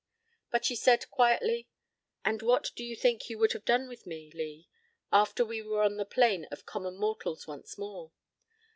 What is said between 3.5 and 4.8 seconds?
have done with me, Lee,